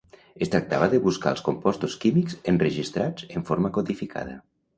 Es 0.43 0.51
tractava 0.53 0.87
de 0.93 0.99
buscar 1.03 1.33
els 1.37 1.43
compostos 1.47 1.97
químics 2.07 2.39
enregistrats 2.53 3.29
en 3.37 3.47
forma 3.53 3.73
codificada. 3.79 4.37